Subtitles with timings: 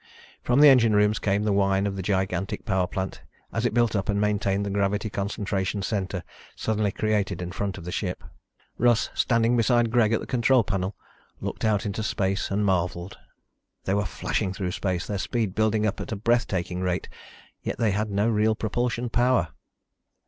[0.41, 3.21] From the engine rooms came the whine of the gigantic power plant
[3.53, 6.23] as it built up and maintained the gravity concentration center
[6.55, 8.23] suddenly created in front of the ship.
[8.79, 10.95] Russ, standing beside Greg at the control panel,
[11.39, 13.19] looked out into space and marveled.
[13.83, 17.07] They were flashing through space, their speed building up at a breath taking rate,
[17.61, 19.49] yet they had no real propulsion power.